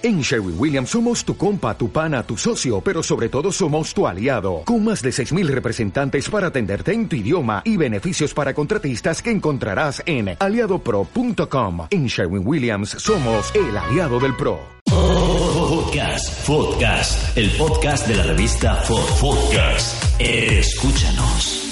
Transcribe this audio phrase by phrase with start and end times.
[0.00, 4.06] En Sherwin Williams somos tu compa, tu pana, tu socio, pero sobre todo somos tu
[4.06, 9.20] aliado, con más de 6.000 representantes para atenderte en tu idioma y beneficios para contratistas
[9.20, 11.88] que encontrarás en aliadopro.com.
[11.90, 14.60] En Sherwin Williams somos el aliado del PRO.
[14.86, 18.80] Podcast, podcast, el podcast de la revista
[19.20, 20.20] Podcast.
[20.20, 21.64] Escúchanos.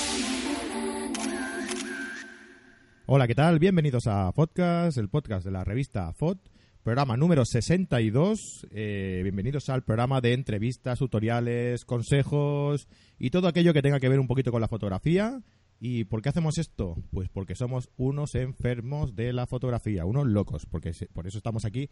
[3.07, 3.61] Hola, ¿qué tal?
[3.61, 6.39] Bienvenidos a Podcast, el podcast de la revista FOD,
[6.87, 8.69] programa número 62.
[8.71, 12.87] Eh, bienvenidos al programa de entrevistas, tutoriales, consejos
[13.19, 15.41] y todo aquello que tenga que ver un poquito con la fotografía.
[15.81, 16.95] ¿Y por qué hacemos esto?
[17.11, 21.91] Pues porque somos unos enfermos de la fotografía, unos locos, porque por eso estamos aquí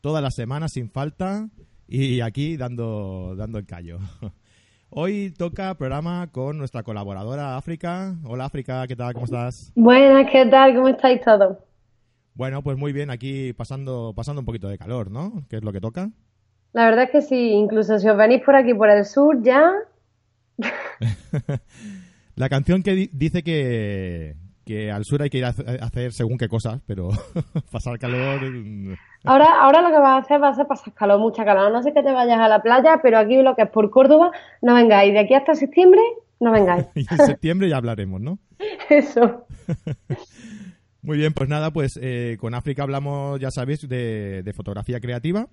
[0.00, 1.48] todas las semanas sin falta
[1.88, 3.98] y aquí dando, dando el callo.
[4.90, 8.14] Hoy toca programa con nuestra colaboradora África.
[8.22, 9.12] Hola África, ¿qué tal?
[9.12, 9.72] ¿Cómo estás?
[9.74, 10.76] Buenas, ¿qué tal?
[10.76, 11.65] ¿Cómo estáis todos?
[12.36, 15.44] Bueno, pues muy bien, aquí pasando, pasando un poquito de calor, ¿no?
[15.48, 16.10] ¿Qué es lo que toca?
[16.72, 19.72] La verdad es que sí, incluso si os venís por aquí por el sur ya,
[22.36, 26.36] La canción que di- dice que, que al sur hay que ir a hacer según
[26.36, 27.08] qué cosas, pero
[27.72, 28.40] pasar calor...
[28.42, 28.94] mm,
[29.24, 31.72] ahora, ahora lo que vas a hacer va a ser pasar calor, mucha calor.
[31.72, 34.30] No sé que te vayas a la playa, pero aquí lo que es por Córdoba,
[34.62, 35.12] no vengáis.
[35.14, 36.00] De aquí hasta septiembre,
[36.40, 36.86] no vengáis.
[36.94, 38.38] Y en septiembre ya hablaremos, ¿no?
[38.90, 39.46] Eso.
[41.02, 45.48] Muy bien, pues nada, pues eh, con África hablamos, ya sabéis, de, de fotografía creativa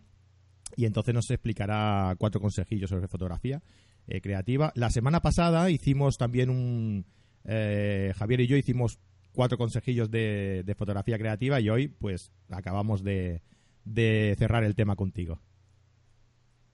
[0.75, 3.61] y entonces nos explicará cuatro consejillos sobre fotografía
[4.07, 4.71] eh, creativa.
[4.75, 7.05] La semana pasada hicimos también un...
[7.45, 8.99] eh, Javier y yo hicimos
[9.33, 13.41] cuatro consejillos de, de fotografía creativa y hoy pues acabamos de,
[13.85, 15.39] de cerrar el tema contigo.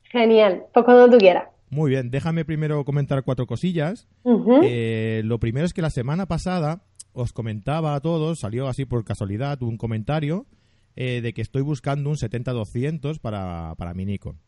[0.04, 0.64] Genial.
[0.74, 1.50] Pues cuando tú quieras.
[1.70, 4.08] Muy bien, déjame primero comentar cuatro cosillas.
[4.64, 6.82] Eh, lo primero es que la semana pasada
[7.22, 10.48] os comentaba a todos, salió así por casualidad un comentario
[10.96, 14.40] eh, de que estoy buscando un 70-200 para, para mi Nikon.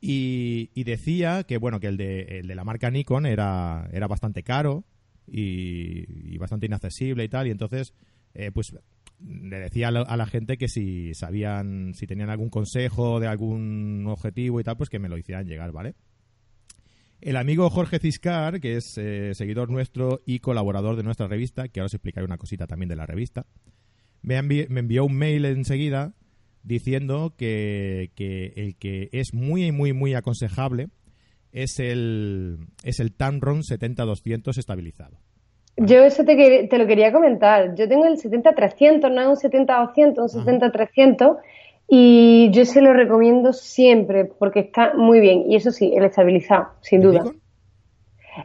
[0.00, 4.42] Y, decía que bueno que el de, el de la marca Nikon era, era bastante
[4.42, 4.84] caro
[5.28, 7.46] y, y bastante inaccesible y tal.
[7.46, 7.94] Y entonces,
[8.34, 8.74] eh, pues
[9.20, 13.28] le decía a la, a la gente que si sabían, si tenían algún consejo de
[13.28, 15.94] algún objetivo y tal, pues que me lo hicieran llegar, ¿vale?
[17.22, 21.80] El amigo Jorge Ciscar, que es eh, seguidor nuestro y colaborador de nuestra revista, que
[21.80, 23.46] ahora os explicaré una cosita también de la revista,
[24.22, 26.14] me, envi- me envió un mail enseguida
[26.64, 30.88] diciendo que, que el que es muy, muy, muy aconsejable
[31.52, 35.18] es el, es el Tamron 70-200 estabilizado.
[35.76, 37.74] Yo eso te, te lo quería comentar.
[37.76, 41.36] Yo tengo el 70-300, no es un 70-200, un 70-300.
[41.94, 45.44] Y yo se lo recomiendo siempre porque está muy bien.
[45.50, 47.24] Y eso sí, el estabilizado, sin ¿De duda.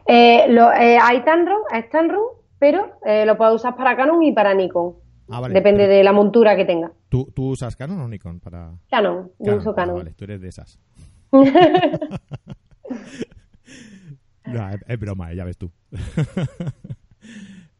[0.06, 2.20] Eh, lo, eh, hay Tamron, Tamron,
[2.58, 4.96] pero eh, lo puedes usar para Canon y para Nikon.
[5.30, 5.54] Ah, vale.
[5.54, 6.92] Depende de la montura que tenga.
[7.08, 8.70] ¿tú, ¿Tú usas Canon o Nikon para...?
[8.90, 9.96] Canon, yo Canon, uso ah, Canon.
[9.96, 10.78] vale, tú eres de esas.
[14.44, 15.72] No, es, es broma, eh, ya ves tú.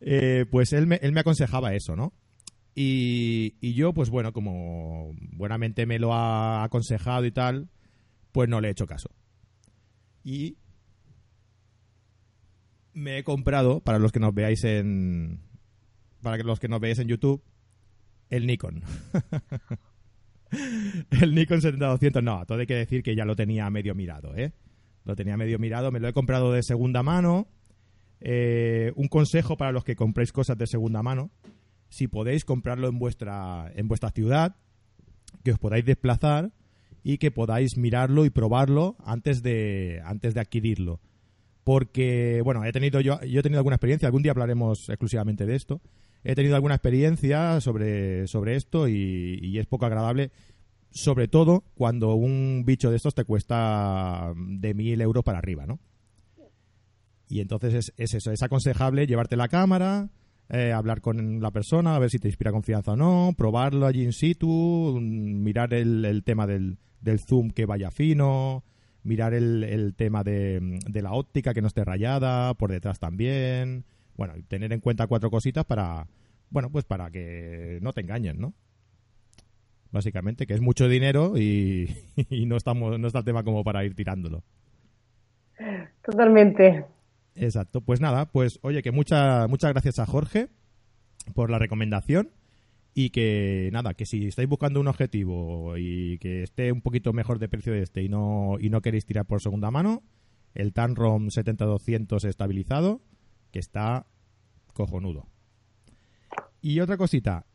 [0.00, 2.12] Eh, pues él me, él me aconsejaba eso, ¿no?
[2.80, 7.68] Y, yo, pues bueno, como buenamente me lo ha aconsejado y tal,
[8.30, 9.10] pues no le he hecho caso.
[10.22, 10.58] Y
[12.92, 15.40] me he comprado, para los que nos veáis en.
[16.22, 17.42] Para los que nos veáis en YouTube,
[18.30, 18.84] el Nikon.
[21.20, 24.52] el Nikon 70-200, no, todo hay que decir que ya lo tenía medio mirado, ¿eh?
[25.04, 27.48] Lo tenía medio mirado, me lo he comprado de segunda mano.
[28.20, 31.32] Eh, un consejo para los que compréis cosas de segunda mano,
[31.88, 34.56] si podéis comprarlo en vuestra, en vuestra ciudad,
[35.44, 36.52] que os podáis desplazar
[37.02, 41.00] y que podáis mirarlo y probarlo antes de, antes de adquirirlo.
[41.64, 45.54] Porque, bueno, he tenido yo, yo he tenido alguna experiencia, algún día hablaremos exclusivamente de
[45.54, 45.80] esto.
[46.24, 50.30] He tenido alguna experiencia sobre, sobre esto y, y es poco agradable,
[50.90, 55.78] sobre todo cuando un bicho de estos te cuesta de mil euros para arriba, ¿no?
[57.28, 60.08] Y entonces es, es eso, es aconsejable llevarte la cámara,
[60.50, 64.02] eh, hablar con la persona, a ver si te inspira confianza o no, probarlo allí
[64.02, 68.64] in situ, mm, mirar el, el tema del, del zoom que vaya fino,
[69.02, 73.84] mirar el, el tema de, de la óptica que no esté rayada, por detrás también.
[74.16, 76.06] Bueno, tener en cuenta cuatro cositas para,
[76.50, 78.54] bueno, pues para que no te engañen, ¿no?
[79.90, 81.94] Básicamente, que es mucho dinero y,
[82.30, 84.42] y no, estamos, no está el tema como para ir tirándolo.
[86.02, 86.86] Totalmente.
[87.40, 87.80] Exacto.
[87.80, 90.48] Pues nada, pues oye, que mucha, muchas gracias a Jorge
[91.34, 92.30] por la recomendación
[92.94, 97.38] y que nada, que si estáis buscando un objetivo y que esté un poquito mejor
[97.38, 100.02] de precio de este y no, y no queréis tirar por segunda mano,
[100.54, 103.02] el Tanrom 70-200 estabilizado,
[103.52, 104.06] que está
[104.74, 105.28] cojonudo.
[106.60, 107.46] Y otra cosita,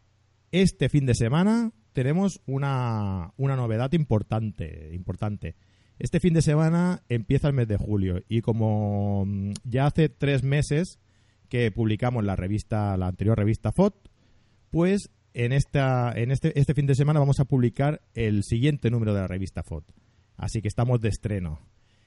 [0.52, 5.56] este fin de semana tenemos una, una novedad importante, importante.
[6.04, 10.44] Este fin de semana empieza el mes de julio y como mm, ya hace tres
[10.44, 11.00] meses
[11.48, 14.10] que publicamos la revista, la anterior revista FOT,
[14.70, 19.14] pues en esta, en este, este fin de semana vamos a publicar el siguiente número
[19.14, 19.86] de la revista FOT.
[20.36, 21.62] Así que estamos de estreno.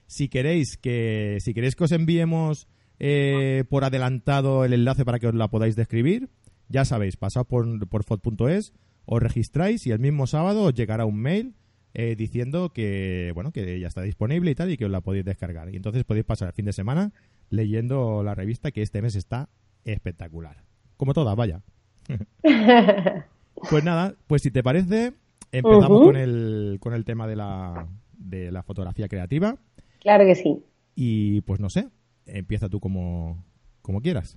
[0.07, 5.29] Si queréis que, si queréis que os enviemos eh, por adelantado el enlace para que
[5.29, 6.29] os la podáis describir,
[6.69, 8.75] ya sabéis, pasad por, por FOT.es,
[9.07, 11.55] os registráis y el mismo sábado os llegará un mail
[11.99, 15.25] eh, diciendo que bueno que ya está disponible y tal y que os la podéis
[15.25, 15.73] descargar.
[15.73, 17.15] Y entonces podéis pasar el fin de semana
[17.49, 19.49] leyendo la revista que este mes está
[19.83, 20.59] espectacular.
[20.99, 21.63] Como todas, vaya.
[23.71, 25.15] pues nada, pues si te parece,
[25.51, 29.57] empezamos con, el, con el tema de la, de la fotografía creativa.
[30.01, 30.63] Claro que sí.
[30.95, 31.89] Y pues no sé,
[32.27, 33.43] empieza tú como,
[33.81, 34.37] como quieras.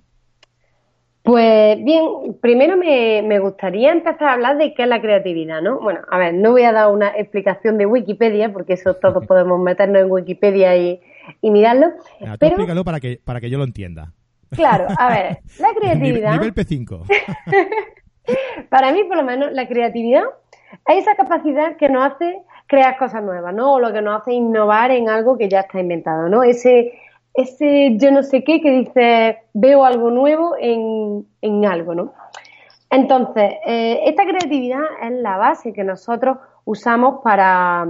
[1.22, 2.04] Pues bien,
[2.40, 5.78] primero me, me, gustaría empezar a hablar de qué es la creatividad, ¿no?
[5.78, 9.60] Bueno, a ver, no voy a dar una explicación de Wikipedia, porque eso todos podemos
[9.60, 11.00] meternos en Wikipedia y,
[11.42, 11.88] y mirarlo.
[12.18, 12.32] pero...
[12.32, 14.12] explícalo para que, para que yo lo entienda.
[14.50, 16.32] Claro, a ver, la creatividad...
[16.32, 17.06] Nivel P5.
[18.70, 20.22] para mí, por lo menos, la creatividad
[20.88, 23.74] es esa capacidad que nos hace crear cosas nuevas, ¿no?
[23.74, 26.42] O lo que nos hace innovar en algo que ya está inventado, ¿no?
[26.42, 26.92] Ese
[27.34, 32.12] ese yo no sé qué que dice veo algo nuevo en, en algo, ¿no?
[32.90, 37.86] Entonces, eh, esta creatividad es la base que nosotros usamos para,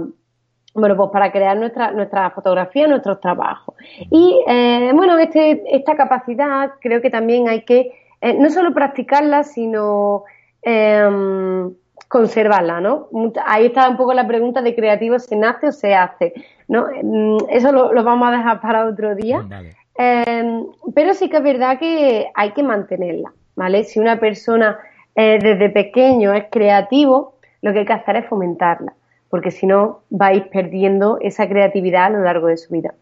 [0.75, 3.75] bueno, pues para crear nuestra, nuestra fotografía, nuestros trabajos.
[4.11, 7.91] Y, eh, bueno, este, esta capacidad creo que también hay que
[8.21, 10.23] eh, no solo practicarla, sino
[10.61, 11.73] em,
[12.11, 13.07] conservarla, ¿no?
[13.45, 16.33] Ahí está un poco la pregunta de creativo, ¿se nace o se hace?
[16.67, 16.87] ¿no?
[17.01, 19.47] Mm, eso lo, vamos a dejar para otro día.
[19.95, 23.85] Em, pero sí que es verdad que hay que mantenerla, ¿vale?
[23.85, 24.77] Si una persona
[25.15, 28.91] eh, desde pequeño es creativo, lo que hay que hacer es fomentarla,
[29.29, 32.93] porque si no vais perdiendo esa creatividad a lo largo de su vida.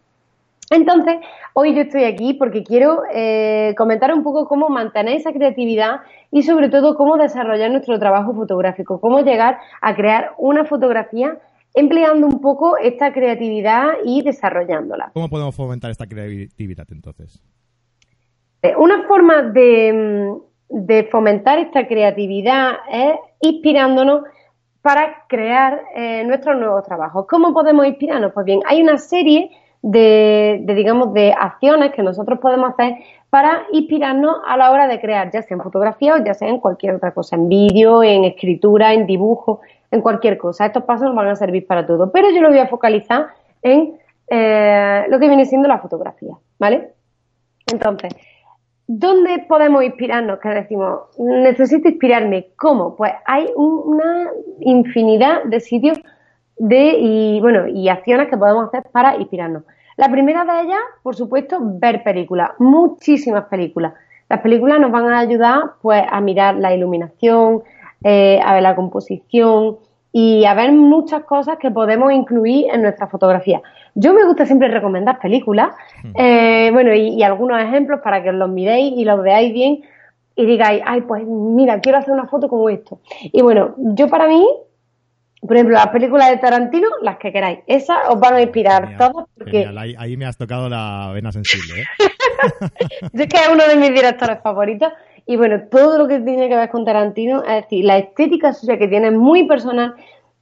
[0.72, 1.16] Entonces,
[1.52, 6.44] hoy yo estoy aquí porque quiero eh, comentar un poco cómo mantener esa creatividad y
[6.44, 11.38] sobre todo cómo desarrollar nuestro trabajo fotográfico, cómo llegar a crear una fotografía
[11.74, 15.10] empleando un poco esta creatividad y desarrollándola.
[15.12, 17.42] ¿Cómo podemos fomentar esta creatividad entonces?
[18.62, 20.36] Eh, una forma de,
[20.68, 24.22] de fomentar esta creatividad es inspirándonos
[24.82, 27.26] para crear eh, nuestros nuevos trabajos.
[27.28, 28.32] ¿Cómo podemos inspirarnos?
[28.32, 29.50] Pues bien, hay una serie
[29.82, 32.96] de, digamos, de acciones que nosotros podemos hacer
[33.30, 36.58] para inspirarnos a la hora de crear, ya sea en fotografía o ya sea en
[36.58, 39.60] cualquier otra cosa, en vídeo, en escritura, en dibujo,
[39.90, 40.66] en cualquier cosa.
[40.66, 43.28] Estos pasos nos van a servir para todo, pero yo lo voy a focalizar
[43.62, 43.94] en
[44.28, 46.92] eh, lo que viene siendo la fotografía, ¿vale?
[47.72, 48.12] Entonces,
[48.86, 50.40] ¿dónde podemos inspirarnos?
[50.40, 52.48] Que decimos, necesito inspirarme.
[52.56, 52.96] ¿Cómo?
[52.96, 54.30] Pues hay una
[54.60, 56.00] infinidad de sitios
[56.60, 59.62] de y bueno y acciones que podemos hacer para inspirarnos.
[59.96, 63.94] La primera de ellas, por supuesto, ver películas, muchísimas películas.
[64.28, 67.62] Las películas nos van a ayudar pues a mirar la iluminación,
[68.04, 69.78] eh, a ver la composición
[70.12, 73.62] y a ver muchas cosas que podemos incluir en nuestra fotografía.
[73.94, 76.12] Yo me gusta siempre recomendar películas, hmm.
[76.14, 79.80] eh, bueno, y, y, algunos ejemplos para que los miréis y los veáis bien
[80.36, 83.00] y digáis, ay, pues mira, quiero hacer una foto como esto.
[83.22, 84.46] Y bueno, yo para mí
[85.40, 87.60] por ejemplo, las películas de Tarantino, las que queráis.
[87.66, 89.66] Esas os van a inspirar todas porque...
[89.76, 91.84] Ahí, me has tocado la vena sensible, ¿eh?
[93.12, 94.92] es que es uno de mis directores favoritos.
[95.24, 98.76] Y bueno, todo lo que tiene que ver con Tarantino, es decir, la estética suya
[98.76, 99.94] que tiene es muy personal.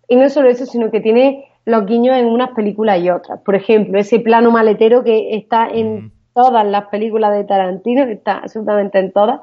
[0.08, 3.40] Y no solo eso, sino que tiene los guiños en unas películas y otras.
[3.42, 8.98] Por ejemplo, ese plano maletero que está en todas las películas de Tarantino, está absolutamente
[8.98, 9.40] en todas.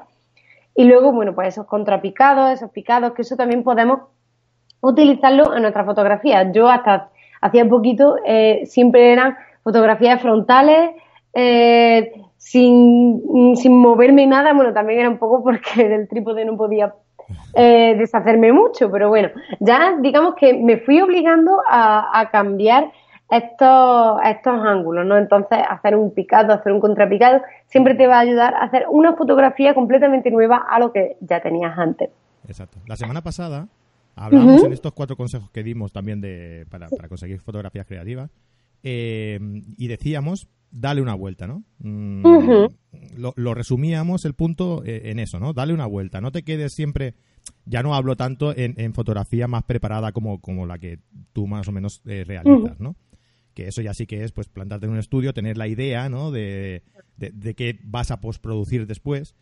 [0.74, 4.00] Y luego, bueno, pues esos contrapicados, esos picados, que eso también podemos
[4.88, 6.50] utilizarlo en nuestra fotografía.
[6.52, 10.90] Yo hasta hacía poquito eh, siempre eran fotografías frontales,
[11.34, 16.94] eh, sin, sin moverme nada, bueno, también era un poco porque del trípode no podía
[17.54, 22.92] eh, deshacerme mucho, pero bueno, ya digamos que me fui obligando a, cambiar
[23.28, 25.18] estos, estos ángulos, ¿no?
[25.18, 29.14] Entonces, hacer un picado, hacer un contrapicado, siempre te va a ayudar a hacer una
[29.16, 32.10] fotografía completamente nueva a lo que ya tenías antes.
[32.46, 32.78] Exacto.
[32.86, 33.66] La semana pasada
[34.16, 38.30] Hablamos en estos cuatro consejos que dimos también de, para, conseguir fotografías creativas
[38.82, 39.38] eh,
[39.76, 41.64] y decíamos, dale una vuelta, ¿no?
[41.78, 42.24] Mm,
[43.16, 45.52] lo, resumíamos el punto eh, en eso, ¿no?
[45.52, 47.14] Dale una vuelta, no te quedes siempre,
[47.66, 50.98] ya no hablo tanto en, fotografía más preparada como, como la que
[51.34, 52.96] tú más o menos eh, realizas, ¿no?
[53.52, 56.30] Que eso ya sí que es, pues, plantarte en un estudio, tener la idea, ¿no?
[56.30, 56.82] De,
[57.18, 59.34] de, de qué vas a postproducir después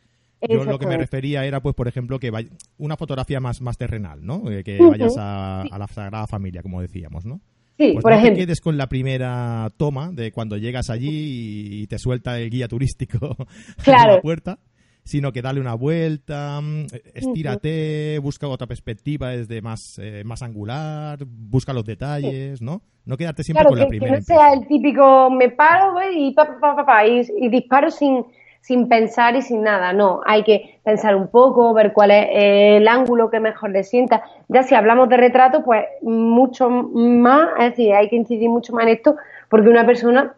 [0.48, 2.48] Yo lo que me refería era, pues, por ejemplo, que vaya,
[2.78, 4.50] una fotografía más, más terrenal, ¿no?
[4.50, 7.40] Eh, que vayas a, la Sagrada Familia, como decíamos, ¿no?
[7.76, 8.36] Sí, pues por no ejemplo.
[8.36, 12.68] te quedes con la primera toma de cuando llegas allí y te suelta el guía
[12.68, 13.36] turístico
[13.82, 14.14] claro.
[14.14, 14.58] la puerta,
[15.02, 21.18] sino que dale una vuelta, mm, estírate, busca otra perspectiva desde más, eh, más angular,
[21.26, 22.82] busca los detalles, ¿no?
[23.04, 24.12] No quedarte siempre con la primera.
[24.12, 28.24] Que no sea el típico me paro y, pa, pa, pa, y, y disparo sin,
[28.64, 32.88] sin pensar y sin nada, no, hay que pensar un poco, ver cuál es el
[32.88, 34.22] ángulo que mejor le sienta.
[34.48, 38.84] Ya si hablamos de retrato, pues mucho más, es decir, hay que incidir mucho más
[38.84, 39.16] en esto,
[39.50, 40.34] porque una persona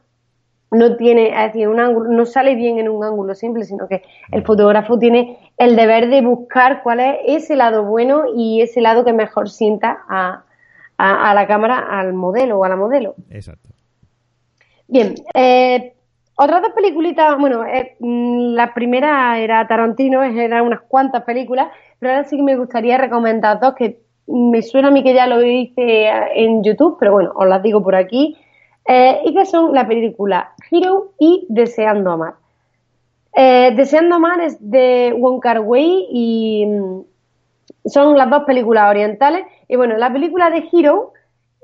[0.73, 4.03] no tiene, es decir, un ángulo, no sale bien en un ángulo simple, sino que
[4.33, 9.05] el fotógrafo tiene el deber de buscar cuál es ese lado bueno y ese lado
[9.05, 10.43] que mejor sienta a,
[10.99, 13.15] a, a la cámara, al modelo o a la modelo.
[13.31, 13.69] Exacto.
[14.89, 15.96] Bien, eh,
[16.37, 22.25] otras dos peliculitas, bueno, eh, la primera era Tarantino, eran unas cuantas películas, pero ahora
[22.29, 26.09] sí que me gustaría recomendar dos que me suena a mí que ya lo hice
[26.35, 28.37] en YouTube, pero bueno, os las digo por aquí,
[28.87, 32.35] eh, y que son la película Hero y Deseando Amar.
[33.35, 37.01] Eh, Deseando Amar es de Wong Kar Wai y mm,
[37.87, 39.45] son las dos películas orientales.
[39.69, 41.13] Y bueno, la película de Hero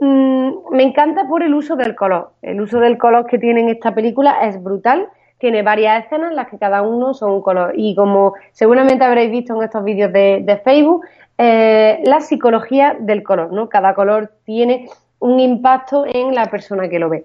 [0.02, 2.30] mmm, me encanta por el uso del color.
[2.42, 5.08] El uso del color que tiene en esta película es brutal.
[5.38, 7.72] Tiene varias escenas en las que cada uno son un color.
[7.76, 11.04] Y como seguramente habréis visto en estos vídeos de, de Facebook,
[11.38, 13.68] eh, la psicología del color, ¿no?
[13.68, 17.24] Cada color tiene un impacto en la persona que lo ve.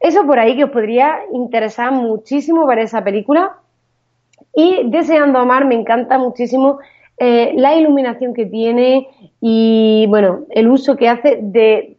[0.00, 3.56] Eso por ahí que os podría interesar muchísimo ver esa película.
[4.54, 6.78] Y Deseando Amar me encanta muchísimo
[7.16, 9.08] eh, la iluminación que tiene
[9.40, 11.93] y bueno, el uso que hace de,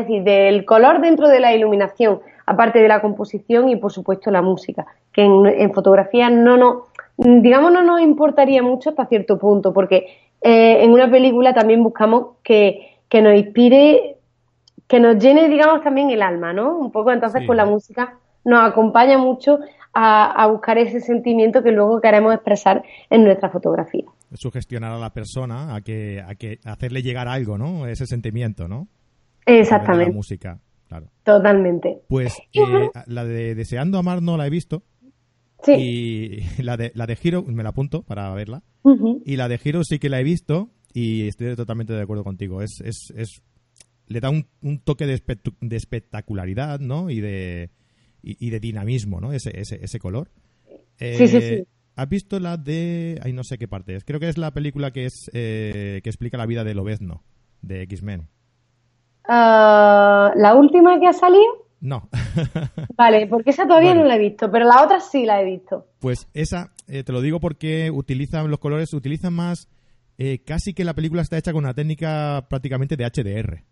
[0.00, 4.30] es decir, del color dentro de la iluminación, aparte de la composición y por supuesto
[4.30, 6.76] la música, que en, en fotografía no nos,
[7.16, 10.06] digamos, no nos importaría mucho hasta cierto punto, porque
[10.42, 14.16] eh, en una película también buscamos que, que nos inspire,
[14.86, 16.76] que nos llene, digamos, también el alma, ¿no?
[16.76, 17.46] Un poco, entonces Sí.
[17.46, 19.58] con la música nos acompaña mucho
[19.92, 24.04] a, a buscar ese sentimiento que luego queremos expresar en nuestra fotografía.
[24.34, 27.86] Sugestionar a la persona a que, a que hacerle llegar algo, ¿no?
[27.86, 28.86] Ese sentimiento, ¿no?
[29.46, 31.10] De La Exactamente, música, claro.
[31.24, 32.02] totalmente.
[32.08, 34.82] Pues eh, la de Deseando Amar no la he visto.
[35.62, 35.72] Sí.
[35.72, 38.62] Y la de, la de Hero, me la apunto para verla.
[39.24, 42.62] Y la de Hero sí que la he visto y estoy totalmente de acuerdo contigo.
[42.62, 43.42] Es, es, es
[44.06, 45.20] le da un, un toque de,
[45.76, 47.10] espectacularidad, ¿no?
[47.10, 47.70] Y de,
[48.22, 49.32] y, y de dinamismo, ¿no?
[49.32, 50.30] Ese, ese, ese color.
[50.98, 51.68] Sí, sí, Eh, sí.
[51.96, 53.18] ¿Has visto la de...
[53.22, 54.04] Ay, no sé qué parte es.
[54.04, 57.24] Creo que es la película que es eh, que explica la vida de Lobezno,
[57.62, 58.28] de X-Men.
[59.28, 62.08] Ah, la última que ha salido, No.
[62.96, 64.02] vale, porque esa todavía Bueno.
[64.02, 65.86] no la he visto, pero la otra sí la he visto.
[66.00, 69.68] Pues esa, eh, te lo digo porque utilizan los colores, utilizan más,
[70.18, 73.62] eh, casi que la película está hecha con una técnica prácticamente de HDR.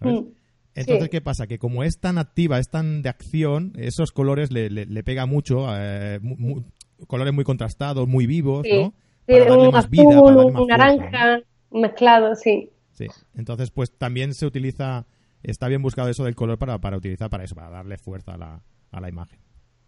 [0.00, 0.14] ¿sabes?
[0.22, 0.26] Mm,
[0.74, 1.10] Entonces, sí.
[1.10, 1.46] ¿qué pasa?
[1.46, 5.26] Que como es tan activa, es tan de acción, esos colores le, le, le pega
[5.26, 6.62] mucho, eh, mu- mu-
[7.06, 8.72] colores muy contrastados, muy vivos, Sí.
[8.82, 8.92] ¿no?
[9.26, 10.96] Sí, Para darle un más azul, vida, para darle un más fuerza, ¿no?
[11.10, 11.40] naranja,
[11.72, 12.70] mezclado, sí.
[12.98, 13.06] Sí.
[13.36, 15.06] Entonces, pues también se utiliza,
[15.44, 18.38] está bien buscado eso del color para, para utilizar para eso, para darle fuerza a
[18.38, 19.38] la, a la imagen.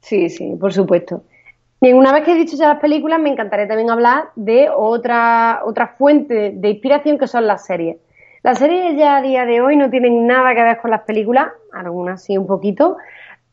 [0.00, 1.24] Sí, sí, por supuesto.
[1.80, 5.62] Bien, una vez que he dicho ya las películas, me encantaría también hablar de otra,
[5.64, 7.96] otra fuente de inspiración que son las series.
[8.44, 11.48] Las series ya a día de hoy no tienen nada que ver con las películas,
[11.72, 12.96] algunas sí un poquito,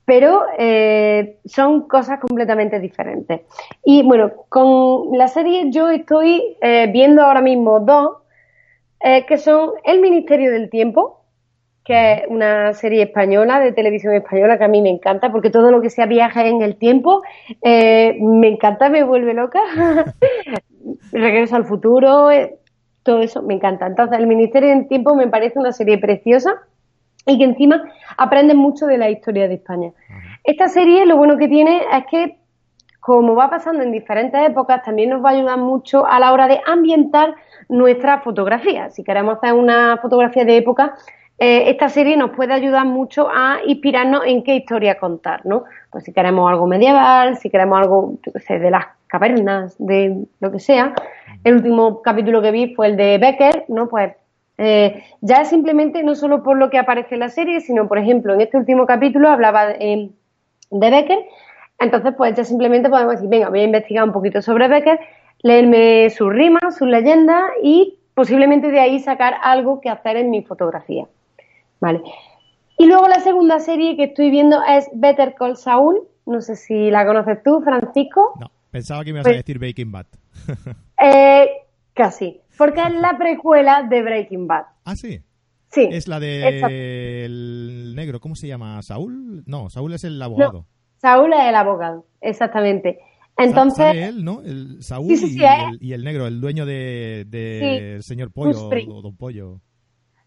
[0.05, 3.41] pero eh, son cosas completamente diferentes.
[3.83, 8.17] Y bueno, con la serie yo estoy eh, viendo ahora mismo dos,
[8.99, 11.21] eh, que son El Ministerio del Tiempo,
[11.87, 15.71] que es una serie española de televisión española que a mí me encanta porque todo
[15.71, 17.21] lo que sea viaje en el tiempo
[17.61, 19.61] eh, me encanta, me vuelve loca.
[21.13, 22.57] Regreso al futuro, eh,
[23.03, 23.87] todo eso me encanta.
[23.87, 26.55] Entonces, El Ministerio del Tiempo me parece una serie preciosa
[27.25, 27.83] y que encima
[28.17, 29.91] aprende mucho de la historia de España.
[30.43, 32.36] Esta serie lo bueno que tiene es que
[33.07, 36.49] como va pasando en diferentes épocas, también nos va a ayudar mucho a la hora
[36.49, 37.35] de ambientar
[37.69, 38.89] nuestra fotografía.
[38.89, 40.93] Si queremos hacer una fotografía de época,
[41.39, 45.63] eh, esta serie nos puede ayudar mucho a inspirarnos en qué historia contar, ¿no?
[45.89, 48.15] Pues si queremos algo medieval, si queremos algo,
[48.49, 50.93] de las cavernas, de lo que sea.
[51.45, 53.87] El último capítulo que vi fue el de Becker, ¿no?
[53.87, 54.15] Pues
[54.57, 58.33] eh, ya simplemente no solo por lo que aparece en la serie, sino, por ejemplo,
[58.33, 60.09] en este último capítulo hablaba de
[60.71, 61.19] Becker,
[61.79, 64.99] entonces pues ya simplemente podemos decir, venga, voy a investigar un poquito sobre Becker,
[65.43, 70.41] leerme sus rimas, sus leyendas y posiblemente de ahí sacar algo que hacer en mi
[70.43, 71.05] fotografía.
[71.79, 72.01] Vale.
[72.79, 76.89] Y luego la segunda serie que estoy viendo es Better Call Saul, no sé si
[76.89, 78.33] la conoces tú, Francisco.
[78.39, 78.51] No.
[78.71, 80.05] Pensaba que me ibas Pues- a decir Breaking Bad.
[80.99, 81.47] Eh,
[81.93, 82.41] casi.
[82.57, 84.63] Porque es la precuela de Breaking Bad.
[84.85, 85.21] ah, sí.
[85.69, 85.87] Sí.
[85.91, 88.81] Es la del negro, ¿cómo se llama?
[88.81, 89.43] ¿Saúl?
[89.45, 90.65] No, Saúl es el abogado.
[90.97, 92.99] Saúl es el abogado, exactamente.
[93.37, 94.41] Entonces, sale él, ¿no?
[94.41, 97.21] El Saúl Sí, sí, y, sí, el, y el negro, el dueño de,
[97.95, 99.59] el señor Pollo o Don Pollo.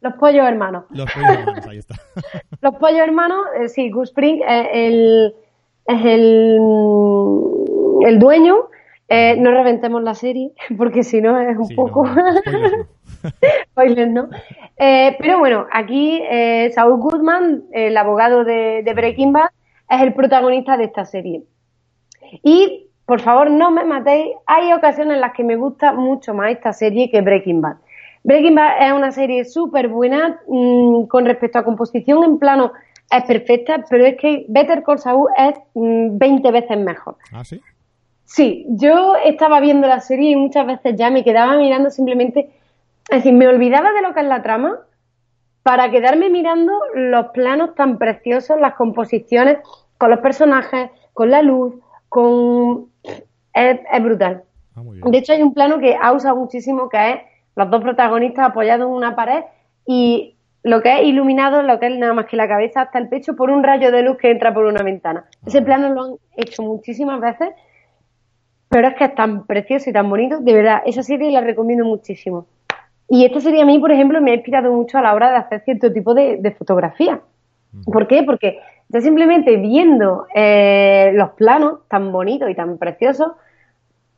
[0.00, 0.84] los pollos hermanos.
[0.90, 1.96] Los pollos hermanos, ahí está.
[2.62, 5.34] Los pollos hermanos, eh, sí, Gus Spring es el,
[5.86, 8.56] es el, mm, el dueño.
[9.08, 12.06] Eh, no reventemos la serie, porque si no es un Sí, poco...
[12.06, 12.14] no,
[13.72, 14.28] spoilers no.
[14.78, 19.50] Eh, pero bueno, aquí eh, Saul Goodman, el abogado de, de Breaking Bad,
[19.90, 21.42] es el protagonista de esta serie.
[22.42, 26.52] Y, por favor, no me matéis, hay ocasiones en las que me gusta mucho más
[26.52, 27.76] esta serie que Breaking Bad.
[28.22, 32.72] Breaking Bad es una serie súper buena mm, con respecto a composición en plano
[33.10, 37.16] es perfecta, pero es que Better Call Saul es mm, 20 veces mejor.
[37.32, 37.60] Ah, sí.
[38.24, 42.50] Sí, yo estaba viendo la serie y muchas veces ya me quedaba mirando simplemente,
[43.08, 44.78] es decir, me olvidaba de lo que es la trama
[45.64, 49.58] para quedarme mirando los planos tan preciosos, las composiciones,
[50.00, 51.74] con los personajes, con la luz,
[52.08, 52.86] con...
[53.52, 54.44] Es, es brutal.
[54.74, 54.80] Ah.
[55.04, 57.16] De hecho, hay un plano que ha usado muchísimo, que es
[57.54, 59.44] los dos protagonistas apoyados en una pared
[59.84, 63.10] y lo que es iluminado, lo que es nada más que la cabeza hasta el
[63.10, 65.26] pecho, por un rayo de luz que entra por una ventana.
[65.44, 67.50] Ese plano lo han hecho muchísimas veces,
[68.70, 70.40] pero es que es tan precioso y tan bonito.
[70.40, 72.46] De verdad, esa serie la recomiendo muchísimo.
[73.06, 75.36] Y esta serie a mí, por ejemplo, me ha inspirado mucho a la hora de
[75.36, 77.20] hacer cierto tipo de, de fotografía.
[77.84, 78.22] ¿Por qué?
[78.22, 78.60] Porque
[78.92, 83.32] ya simplemente viendo eh, los planos tan bonitos y tan preciosos,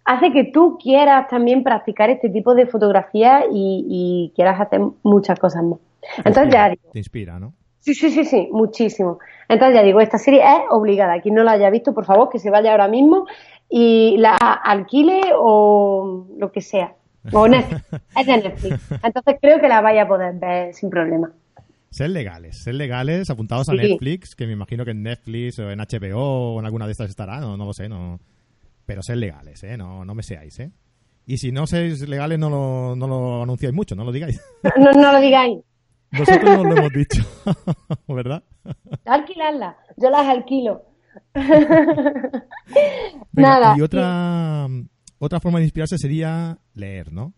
[0.05, 5.39] hace que tú quieras también practicar este tipo de fotografía y, y quieras hacer muchas
[5.39, 5.79] cosas más.
[6.25, 7.53] Entonces ya digo, Te inspira, ¿no?
[7.79, 9.19] sí, sí, sí, sí, muchísimo.
[9.49, 11.21] Entonces ya digo, esta serie es obligada.
[11.21, 13.27] Quien no la haya visto, por favor, que se vaya ahora mismo
[13.69, 16.95] y la alquile o lo que sea.
[17.33, 17.83] O Netflix.
[18.17, 18.93] es de Netflix.
[19.03, 21.33] Entonces creo que la vaya a poder ver sin problema.
[21.93, 23.79] Ser legales, ser legales, apuntados a Sí.
[23.79, 27.11] Netflix, que me imagino que en Netflix o en HBO o en alguna de estas
[27.11, 28.19] estará, no, no lo sé, no.
[28.87, 29.77] Pero ser legales, ¿eh?
[29.77, 30.73] No, no me seáis, ¿eh?
[31.27, 34.41] Y si no sois legales, no lo, no lo anunciáis mucho, no lo digáis.
[34.77, 35.59] No, no lo digáis.
[36.11, 37.23] Nosotros no lo hemos dicho,
[38.09, 38.43] ¿verdad?
[39.05, 39.77] Alquilarla.
[39.97, 40.83] Yo las alquilo.
[41.35, 42.43] Venga,
[43.33, 43.75] Nada.
[43.77, 44.67] Y otra,
[45.19, 47.33] otra forma de inspirarse sería leer, ¿no?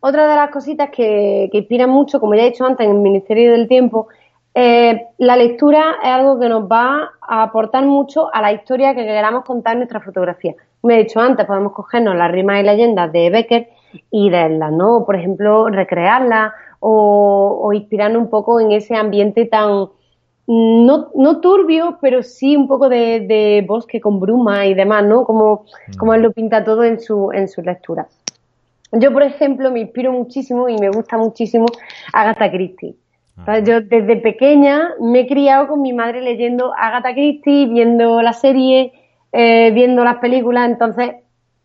[0.00, 3.00] Otra de las cositas que, que inspiran mucho, como ya he dicho antes en el
[3.00, 4.08] Ministerio del Tiempo,
[4.56, 9.04] eh, la lectura es algo que nos va a aportar mucho a la historia que
[9.04, 10.54] queramos contar en nuestra fotografía.
[10.80, 13.68] Como he dicho antes, podemos cogernos las rimas y leyendas de Becker
[14.12, 15.04] y leerlas, ¿no?
[15.04, 19.88] Por ejemplo, recrearlas o, o inspirarnos un poco en ese ambiente tan,
[20.46, 25.24] no, no turbio, pero sí un poco de, de bosque con bruma y demás, ¿no?
[25.24, 25.64] Como,
[25.98, 28.23] como él lo pinta todo en su, en sus lecturas.
[29.00, 31.66] Yo, por ejemplo, me inspiro muchísimo y me gusta muchísimo
[32.12, 32.94] Agatha Christie.
[33.36, 38.32] Entonces, Yo desde pequeña me he criado con mi madre leyendo Agatha Christie, viendo la
[38.32, 38.92] serie,
[39.32, 40.70] eh, viendo las películas.
[40.70, 41.12] Entonces,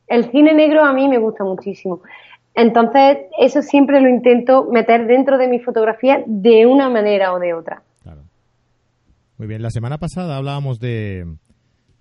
[0.08, 2.02] el cine negro a mí me gusta muchísimo.
[2.56, 7.54] Entonces, eso siempre lo intento meter dentro de mi fotografía de una manera o de
[7.54, 7.84] otra.
[8.02, 8.22] Claro.
[9.38, 11.26] Muy bien, la semana pasada hablábamos de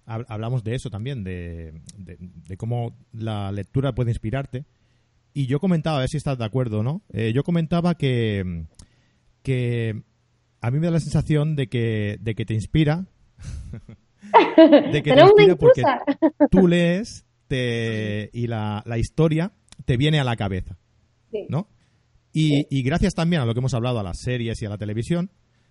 [0.07, 4.65] hab- hablamos de eso también, de, de- de cómo la lectura puede inspirarte.
[5.39, 7.03] Y yo comentaba, a ver si estás de acuerdo, ¿no?
[7.13, 8.65] Eh, yo comentaba que,
[9.43, 10.03] que
[10.61, 13.07] a mí me da la sensación de que, de que te inspira.
[14.93, 15.83] de que te inspira porque
[16.51, 19.53] tú lees te, y la, la historia
[19.85, 20.77] te viene a la cabeza.
[21.31, 21.47] Sí.
[21.49, 21.69] ¿no?
[22.33, 24.79] Y, y gracias también a lo que hemos hablado, a las series y a la
[24.79, 25.31] televisión,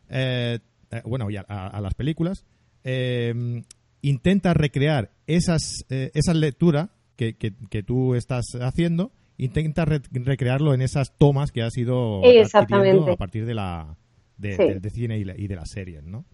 [0.09, 0.59] eh,
[0.91, 2.45] eh, bueno, y a, a- a las películas,
[2.85, 3.63] eh,
[4.01, 10.81] intenta recrear esas, esa lectura que, que- que tú estás haciendo, intenta re- recrearlo en
[10.81, 13.11] esas tomas que has ido Exactamente.
[13.11, 13.95] a partir de la
[14.37, 14.63] de, Sí.
[14.63, 16.25] del- de cine y, la- y de las series, ¿no?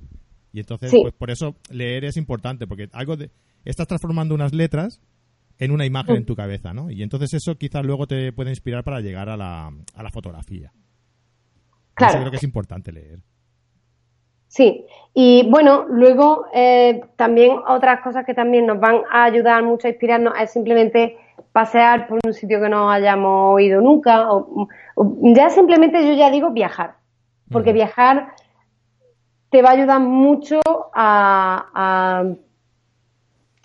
[0.52, 1.00] Y entonces, Sí.
[1.02, 3.32] pues por eso leer es importante, porque algo de,
[3.66, 5.02] estás transformando unas letras
[5.58, 6.18] en una imagen Mm.
[6.18, 6.90] en tu cabeza, ¿no?
[6.92, 10.72] Y entonces eso quizás luego te puede inspirar para llegar a la, a la fotografía.
[10.74, 12.14] Por Claro.
[12.14, 13.20] Eso creo que es importante leer.
[14.48, 14.86] Sí,
[15.16, 19.92] y bueno, luego eh, también otras cosas que también nos van a ayudar mucho a
[19.92, 21.18] inspirarnos es simplemente
[21.52, 26.32] pasear por un sitio que no hayamos oído nunca, o, o ya simplemente yo ya
[26.32, 26.96] digo viajar,
[27.52, 28.34] porque viajar
[29.50, 30.60] te va a ayudar mucho
[30.96, 32.24] a, a,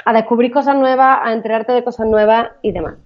[0.04, 2.96] a descubrir cosas nuevas, a enterarte de cosas nuevas y demás.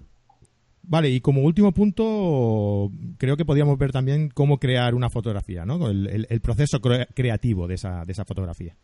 [0.85, 5.87] Vale, y como último punto, creo que podríamos ver también cómo crear una fotografía, ¿no?
[5.87, 8.75] El, el- el proceso cre- creativo de esa, de esa fotografía.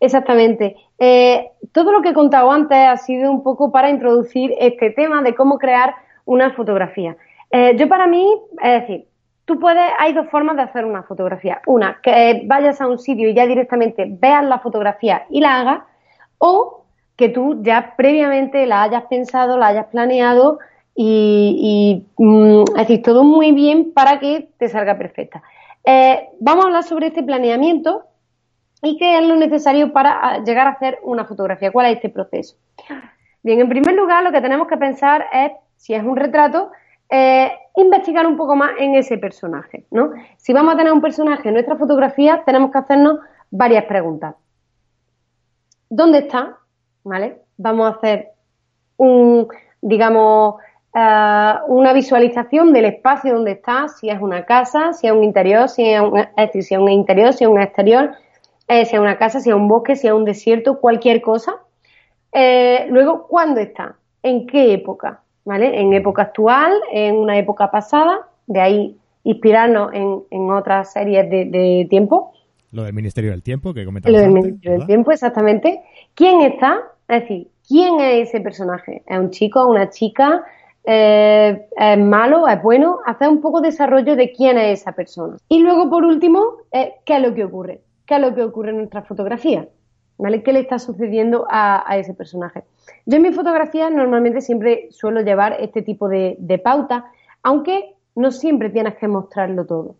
[0.00, 0.76] Exactamente.
[0.98, 5.22] Eh, todo lo que he contado antes ha sido un poco para introducir este tema
[5.22, 7.16] de cómo crear una fotografía.
[7.50, 8.26] Eh, yo para mí,
[8.62, 9.06] es decir,
[9.44, 11.60] tú puedes, hay dos formas de hacer una fotografía.
[11.66, 15.82] Una, que vayas a un sitio y ya directamente veas la fotografía y la hagas,
[16.38, 16.84] o
[17.16, 20.58] que tú ya previamente la hayas pensado, la hayas planeado
[20.94, 25.42] y, mm, es decir, todo muy bien para que te salga perfecta.
[25.84, 28.04] Eh, vamos a hablar sobre este planeamiento
[28.82, 31.70] y qué es lo necesario para ah, llegar a hacer una fotografía.
[31.70, 32.56] ¿Cuál es este proceso?
[33.42, 36.72] Bien, en primer lugar, lo que tenemos que pensar es, si es un retrato,
[37.08, 40.12] eh, investigar un poco más en ese personaje, ¿no?
[40.36, 43.18] Si vamos a tener un personaje en nuestra fotografía, tenemos que hacernos
[43.50, 44.34] varias preguntas.
[45.88, 46.58] ¿Dónde está?
[47.04, 47.42] ¿Vale?
[47.58, 48.30] Vamos a hacer
[48.96, 49.46] un,
[49.80, 50.56] digamos,
[50.94, 55.68] eh, una visualización del espacio donde está, si es una casa, si es un interior,
[55.68, 56.18] si es un,
[56.50, 58.12] si es un interior, si es un exterior,
[58.72, 61.56] eh, si es una casa, si es un bosque, si es un desierto, cualquier cosa.
[62.32, 63.96] Eh, luego, ¿cuándo está?
[64.22, 65.20] ¿En qué época?
[65.44, 65.78] ¿Vale?
[65.78, 71.86] En época actual, en una época pasada, de ahí inspirarnos en, en otras series de,
[71.90, 72.32] tiempo.
[72.70, 74.16] Lo del Ministerio del Tiempo que comentamos.
[74.16, 75.82] Lo del Ministerio del Tiempo, exactamente.
[76.14, 76.80] ¿Quién está?
[77.08, 79.02] Es decir, ¿quién es ese personaje?
[79.06, 80.44] ¿Es un chico, una chica?
[80.84, 82.48] Eh, ¿Es malo?
[82.48, 83.00] ¿Es bueno?
[83.04, 85.36] Hacer un poco de desarrollo de quién es esa persona.
[85.48, 87.80] Y luego, por último, ¿qué es lo que ocurre?
[88.12, 89.66] ¿Qué es lo que ocurre en nuestra fotografía?
[90.18, 90.42] ¿Vale?
[90.42, 92.62] ¿Qué le está sucediendo a, ese personaje?
[93.06, 97.06] Yo en mi fotografía normalmente siempre suelo llevar este tipo de, de pauta,
[97.42, 99.96] aunque no siempre tienes que mostrarlo todo.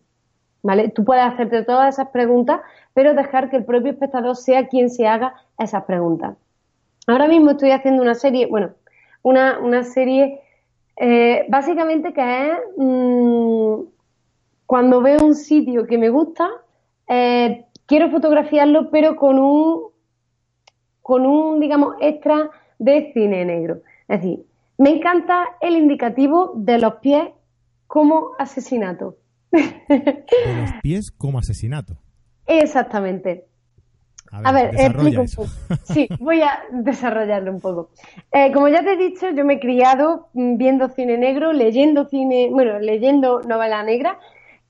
[0.61, 0.89] ¿Vale?
[0.89, 2.61] Tú puedes hacerte todas esas preguntas,
[2.93, 6.37] pero dejar que el propio espectador sea quien se haga esas preguntas.
[7.07, 8.73] Ahora mismo estoy haciendo una serie, bueno,
[9.23, 10.39] una, una serie
[10.97, 13.73] eh, básicamente que es mm,
[14.67, 16.47] cuando veo un sitio que me gusta,
[17.07, 19.91] eh, quiero fotografiarlo, pero con un,
[21.03, 23.81] con un, digamos, extra de cine negro.
[24.07, 24.47] Es decir,
[24.79, 27.29] me encanta el indicativo de los pies
[27.85, 29.17] como asesinato.
[29.51, 31.93] De los pies como asesinato.
[32.47, 33.45] Exactamente.
[34.31, 35.49] A ver, explico un poco.
[35.83, 37.91] Sí, voy a desarrollarlo un poco.
[38.31, 42.49] Eh, como ya te he dicho, yo me he criado viendo cine negro, leyendo cine,
[42.49, 44.17] bueno, leyendo novela negra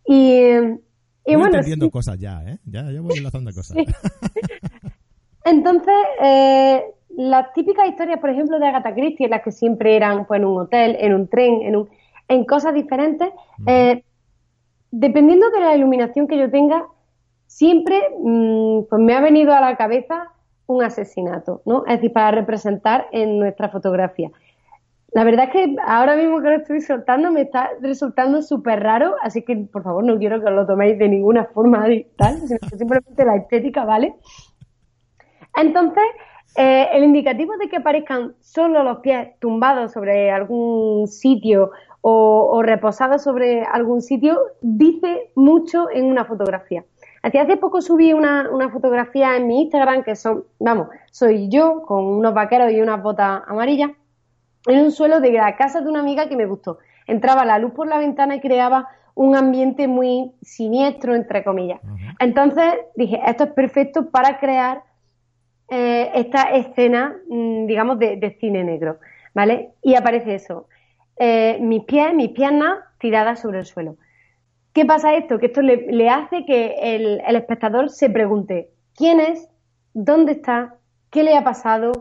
[0.06, 0.42] y,
[1.26, 1.56] y bueno.
[1.56, 2.58] entendiendo cosas ya, ¿eh?
[2.66, 3.78] Ya, ya voy enlazando cosas.
[5.46, 6.84] Entonces, eh,
[7.18, 10.62] las típicas historias, por ejemplo, de Agatha Christie, las que siempre eran pues, en un
[10.62, 11.90] hotel, en un tren, en, un,
[12.28, 13.30] en cosas diferentes,
[13.68, 14.04] eh,
[14.92, 16.86] dependiendo de la iluminación que yo tenga,
[17.46, 20.30] siempre mm, pues me ha venido a la cabeza
[20.66, 21.86] un asesinato, ¿no?
[21.86, 24.32] Es decir, para representar en nuestra fotografía.
[25.14, 29.16] La verdad es que ahora mismo que lo estoy soltando me está resultando súper raro,
[29.22, 31.86] así que por favor no quiero que os lo toméis de ninguna forma
[32.18, 34.16] tal, sino que simplemente la estética, ¿vale?
[35.56, 36.04] Entonces,
[36.58, 41.72] eh, el indicativo de que aparezcan solo los pies tumbados sobre algún sitio
[42.02, 46.84] o, reposados sobre algún sitio dice mucho en una fotografía.
[47.22, 52.34] Hace poco subí una, fotografía en mi Instagram que son, vamos, soy yo con unos
[52.34, 53.92] vaqueros y unas botas amarillas
[54.68, 56.80] en un suelo de la casa de una amiga que me gustó.
[57.08, 61.82] Entraba la luz por la ventana y creaba un ambiente muy siniestro, entre comillas.
[62.20, 64.84] Entonces dije, esto es perfecto para crear
[65.70, 69.00] eh, esta escena, mm, digamos, de, cine negro,
[69.34, 69.72] ¿vale?
[69.82, 70.68] Y aparece eso.
[71.18, 73.98] Eh, mis pies, mis piernas tiradas sobre el suelo.
[74.74, 75.38] ¿Qué pasa esto?
[75.38, 79.48] Que esto le, hace que el, espectador se pregunte quién es,
[79.94, 80.76] dónde está,
[81.12, 81.92] qué le ha pasado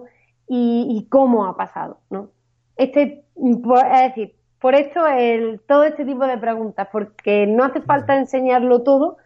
[0.49, 2.31] y, cómo ha pasado, ¿no?
[2.77, 8.17] Este, es decir, por esto el, todo este tipo de preguntas, porque no hace falta
[8.19, 9.17] enseñarlo todo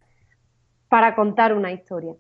[0.89, 2.15] para contar una historia.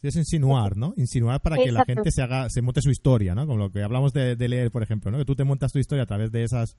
[0.00, 0.94] Sí, es insinuar, ¿no?
[0.96, 3.46] Insinuar para que la gente se haga, se monte su historia, ¿no?
[3.46, 5.18] Con lo que hablamos de, de, leer, por ejemplo, ¿no?
[5.18, 6.76] Que tú te montas tu historia a través de esas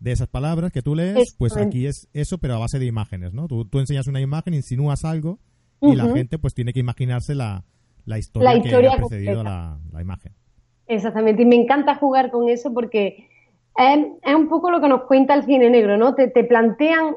[0.00, 3.32] de esas palabras que tú lees, pues aquí es eso, pero a base de imágenes,
[3.32, 3.48] ¿no?
[3.48, 5.38] Tú, tú enseñas una imagen, insinúas algo
[5.80, 7.64] y la gente pues tiene que imaginarse la,
[8.04, 10.34] la historia, que ha precedido la, la, imagen.
[10.86, 13.28] Exactamente, y me encanta jugar con eso porque
[13.76, 16.14] es, un poco lo que nos cuenta el cine negro, ¿no?
[16.14, 17.14] Te, te plantean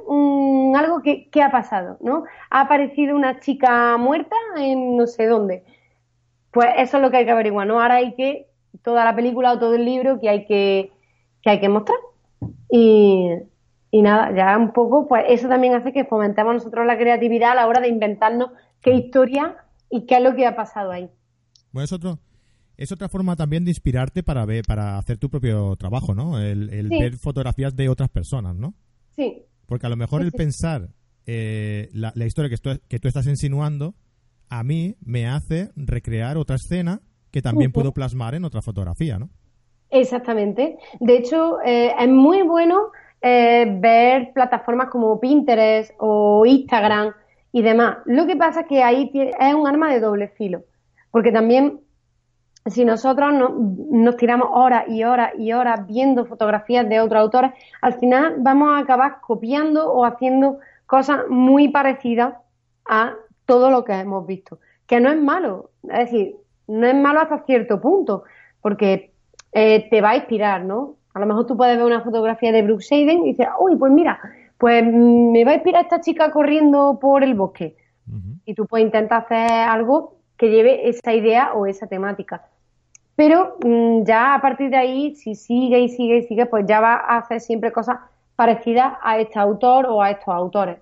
[0.76, 2.24] algo que, ha pasado, ¿no?
[2.50, 5.64] Ha aparecido una chica muerta en no sé dónde.
[6.52, 7.82] Pues eso es lo que hay que averiguar, ¿no?
[7.82, 8.48] Ahora hay que,
[8.82, 10.92] toda la película o todo el libro que hay que,
[11.42, 11.98] que, hay que mostrar.
[12.70, 13.30] Y,
[13.92, 17.68] nada, ya un poco, pues eso también hace que fomentemos nosotros la creatividad a la
[17.68, 18.52] hora de inventarnos
[18.82, 19.58] qué historia
[19.90, 21.10] y qué es lo que ha pasado ahí.
[21.72, 22.18] Bueno,
[22.78, 26.40] es otra forma también de inspirarte para ver, para hacer tu propio trabajo, ¿no?
[26.40, 28.76] El, ver fotografías de otras personas, ¿no?
[29.16, 29.44] Sí.
[29.66, 30.90] Porque a lo mejor el pensar
[31.26, 33.96] eh, la, historia que, que tú estás insinuando
[34.50, 39.30] a mí me hace recrear otra escena que también puedo plasmar en otra fotografía, ¿no?
[39.90, 40.78] Exactamente.
[41.00, 47.14] De hecho, eh, es muy bueno eh, ver plataformas como Pinterest o Instagram
[47.52, 47.98] y demás.
[48.06, 50.64] Lo que pasa es que ahí es un arma de doble filo,
[51.12, 51.82] porque también
[52.70, 53.56] si nosotros no-
[53.92, 57.52] nos tiramos horas y horas y horas viendo fotografías de otros autores,
[57.82, 62.36] al final vamos a acabar copiando o haciendo cosas muy parecidas
[62.88, 63.14] a
[63.46, 64.60] todo lo que hemos visto.
[64.86, 66.36] Que no es malo, es decir,
[66.68, 68.24] no es malo hasta cierto punto,
[68.62, 69.12] porque
[69.54, 70.96] eh, te va a inspirar, ¿no?
[71.14, 73.92] A lo mejor tú puedes ver una fotografía de Brooke Seiden y dices, uy, pues
[73.92, 74.20] mira,
[74.58, 77.76] pues me va a inspirar esta chica corriendo por el bosque
[78.46, 82.46] y tú puedes intentar hacer algo que lleve esa idea o esa temática.
[83.18, 86.80] Pero mm, ya a partir de ahí, si sigue y sigue y sigue, pues ya
[86.80, 87.98] va a hacer siempre cosas
[88.38, 90.78] parecidas a este autor o a estos autores.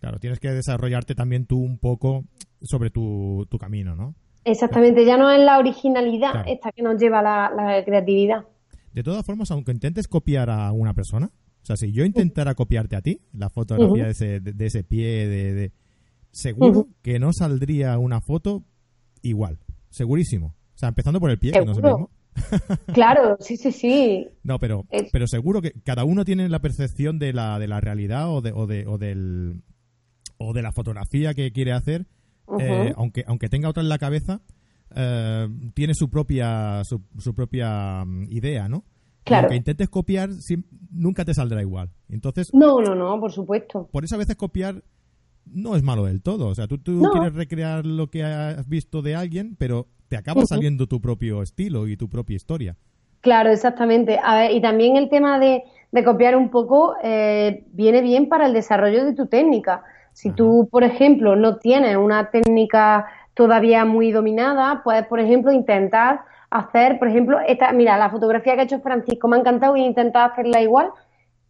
[0.00, 2.24] Claro, tienes que desarrollarte también tú un poco
[2.60, 4.14] sobre tu, tu camino, ¿no?
[4.44, 6.48] Exactamente, ya no es la originalidad Claro.
[6.52, 8.44] esta que nos lleva la, la creatividad.
[8.92, 11.26] De todas formas, aunque intentes copiar a una persona,
[11.62, 14.84] o sea, si yo intentara copiarte a ti, la fotografía de, ese, de, de ese
[14.84, 15.72] pie, de, de-
[16.30, 18.62] seguro que no saldría una foto
[19.22, 19.58] igual,
[19.90, 20.54] segurísimo.
[20.76, 22.10] O sea, empezando por el pie, que no es mismo.
[22.92, 24.28] Claro, sí, sí, sí.
[24.42, 27.80] No, pero, Es- pero seguro que cada uno tiene la percepción de la, de la
[27.80, 29.62] realidad o de, o de, o del,
[30.38, 32.06] o de la fotografía que quiere hacer,
[32.60, 34.42] eh, aunque, aunque tenga otra en la cabeza,
[34.94, 38.84] eh, tiene su propia, su, su propia mm, idea, ¿no?
[39.24, 39.44] Claro.
[39.46, 40.28] aunque intentes copiar,
[40.92, 41.90] nunca te saldrá igual.
[42.08, 43.88] Entonces, No, no, no, por supuesto.
[43.90, 44.84] por eso a veces copiar
[45.46, 46.46] no es malo del todo.
[46.46, 47.10] O sea, tú, tú No.
[47.10, 51.88] quieres recrear lo que has visto de alguien, pero te acaba saliendo tu propio estilo
[51.88, 52.76] y tu propia historia.
[53.20, 54.20] Claro, exactamente.
[54.22, 58.46] A ver, y también el tema de, de copiar un poco eh, viene bien para
[58.46, 59.82] el desarrollo de tu técnica.
[60.12, 60.36] Si Ajá.
[60.36, 66.98] tú, por ejemplo, no tienes una técnica todavía muy dominada, puedes, por ejemplo, intentar hacer,
[66.98, 69.86] por ejemplo, esta, mira, la fotografía que ha hecho Francisco me ha encantado y he
[69.86, 70.90] intentado hacerla igual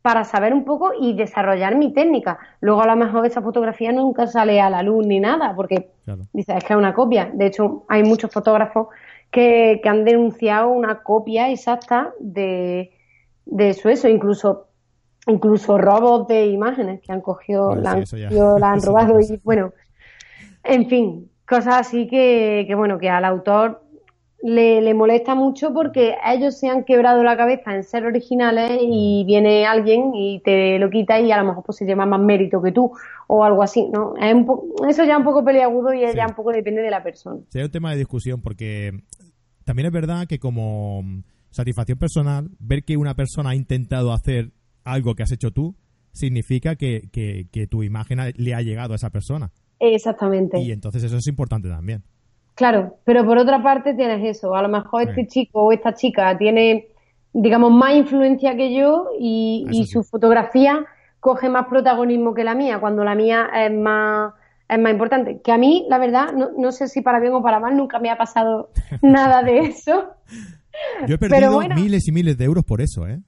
[0.07, 2.39] para saber un poco y desarrollar mi técnica.
[2.61, 6.29] Luego a lo mejor esa fotografía nunca sale a la luz ni nada, porque Claro.
[6.33, 7.29] Dice, es que es una copia.
[7.35, 8.87] De hecho, hay muchos fotógrafos
[9.33, 12.93] que, que han denunciado una copia exacta de,
[13.47, 14.69] de eso, eso, incluso,
[15.27, 19.73] incluso robos de imágenes que han cogido, la, han, cogido, la han robado y bueno,
[20.63, 23.83] en fin, cosas así que, que bueno, que al autor
[24.43, 29.23] le, le molesta mucho porque ellos se han quebrado la cabeza en ser originales y
[29.25, 29.27] Mm.
[29.27, 32.61] viene alguien y te lo quita y a lo mejor pues se lleva más mérito
[32.63, 32.93] que tú
[33.29, 34.15] o algo así, ¿no?
[34.17, 36.17] Es un po- eso ya es un poco peliagudo y Sí.
[36.17, 37.41] ya un poco depende de la persona.
[37.49, 38.93] Sería un tema de discusión porque
[39.65, 41.03] también es verdad que como
[41.51, 44.51] satisfacción personal, ver que una persona ha intentado hacer
[44.85, 45.75] algo que has hecho tú
[46.13, 49.51] significa que, que- que tu imagen le ha llegado a esa persona.
[49.81, 50.59] Exactamente.
[50.61, 52.03] Y entonces eso es importante también.
[52.57, 54.55] Claro, pero por otra parte tienes eso.
[54.57, 55.11] A lo mejor Sí.
[55.11, 56.89] este chico o esta chica tiene,
[57.33, 59.93] digamos, más influencia que yo y, Eso y sí.
[59.93, 60.85] su fotografía
[61.21, 64.33] coge más protagonismo que la mía, cuando la mía es más,
[64.69, 65.41] es más importante.
[65.45, 67.99] Que a mí, la verdad, no, no sé si para bien o para mal, nunca
[67.99, 68.71] me ha pasado
[69.03, 70.15] nada de eso.
[71.07, 71.75] Yo he perdido bueno.
[71.75, 73.19] miles y miles de euros por eso, ¿eh?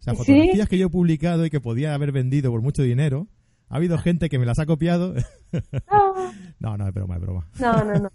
[0.00, 0.18] O sea, ¿Sí?
[0.18, 3.28] fotografías que yo he publicado y que podía haber vendido por mucho dinero.
[3.68, 5.14] Ha habido gente que me las ha copiado.
[5.90, 6.14] No,
[6.58, 7.46] no, no, es broma, es broma.
[7.60, 7.94] no, no.
[8.00, 8.08] no.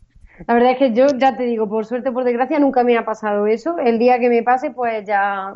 [0.45, 3.06] La verdad es que yo ya te digo, por suerte, por desgracia, nunca me ha
[3.06, 3.78] pasado eso.
[3.80, 5.54] El día que me pase, pues ya.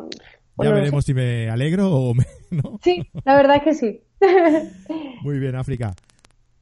[0.56, 2.24] pues ya no veremos si me alegro o me...
[2.50, 2.78] ¿no?
[2.82, 4.00] Sí, la verdad es que sí.
[5.22, 5.94] Muy bien, África.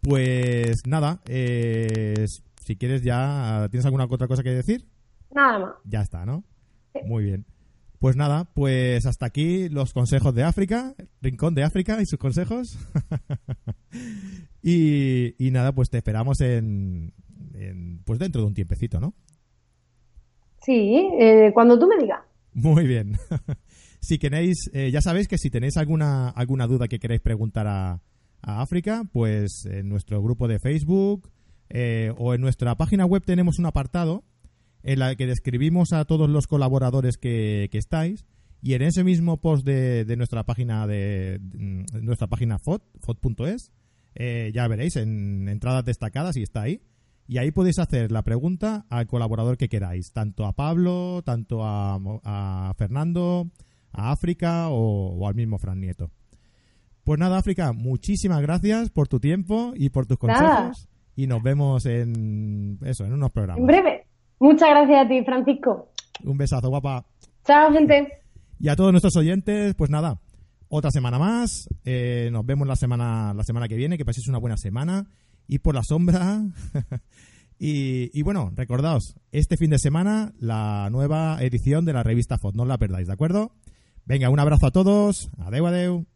[0.02, 2.26] Pues nada, eh,
[2.62, 3.68] si quieres ya...
[3.70, 4.86] ¿Tienes alguna otra cosa que decir?
[5.30, 5.74] Nada más.
[5.84, 6.44] Ya está, ¿no?
[7.06, 7.46] Muy bien.
[8.00, 12.78] Pues nada, pues hasta aquí los consejos de África, Rincón de África y sus consejos.
[14.62, 17.12] y, y nada, pues te esperamos en,
[17.54, 19.14] en- pues dentro de un tiempecito, ¿no?
[20.62, 22.20] Sí, eh, cuando tú me digas.
[22.52, 23.16] Muy bien.
[24.00, 28.02] si queréis, eh, ya sabéis que si tenéis alguna, alguna duda que queréis preguntar a,
[28.42, 31.30] a África, pues en nuestro grupo de Facebook
[31.70, 34.24] eh, o en nuestra página web tenemos un apartado
[34.82, 38.24] en la que describimos a todos los colaboradores que, que estáis
[38.62, 43.72] y en ese mismo post de, de nuestra página de, de nuestra página FOD, FOD.es,
[44.14, 46.82] eh, ya veréis en entradas destacadas y está ahí.
[47.30, 52.74] Y ahí podéis hacer la pregunta al colaborador que queráis, tanto a Pablo, tanto a,
[52.76, 53.46] Fernando,
[53.92, 56.10] a África o, o al mismo Fran Nieto.
[57.04, 60.40] Pues nada, África, muchísimas gracias por tu tiempo y por tus Nada.
[60.40, 60.88] consejos.
[61.14, 63.60] Y nos vemos en eso, en unos programas.
[63.60, 64.06] En breve.
[64.40, 65.88] Muchas gracias a ti, Francisco.
[66.24, 67.06] Un besazo, guapa.
[67.44, 68.08] Chao, gente.
[68.58, 70.18] Y a todos nuestros oyentes, pues nada,
[70.68, 71.68] otra semana más.
[71.84, 73.96] Eh, nos vemos la semana, la semana que viene.
[73.96, 75.06] Que paséis una buena semana.
[75.50, 76.42] Y por la sombra.
[77.58, 82.54] y, y, bueno, recordaos, este fin de semana la nueva edición de la revista FOD,
[82.54, 83.52] no la perdáis, ¿de acuerdo?
[84.06, 86.06] Venga, un abrazo a todos, adeu, adeu.